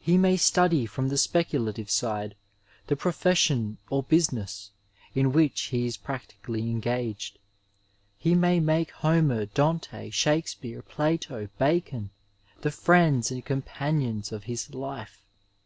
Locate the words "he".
0.00-0.18, 5.68-5.86, 8.18-8.34